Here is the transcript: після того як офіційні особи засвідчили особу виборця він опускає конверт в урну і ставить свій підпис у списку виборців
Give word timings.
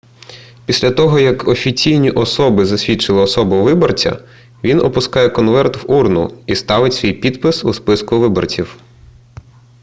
після 0.65 0.91
того 0.91 1.19
як 1.19 1.47
офіційні 1.47 2.11
особи 2.11 2.65
засвідчили 2.65 3.21
особу 3.21 3.63
виборця 3.63 4.19
він 4.63 4.79
опускає 4.81 5.29
конверт 5.29 5.77
в 5.83 5.91
урну 5.91 6.43
і 6.45 6.55
ставить 6.55 6.93
свій 6.93 7.13
підпис 7.13 7.63
у 7.65 7.73
списку 7.73 8.19
виборців 8.19 8.77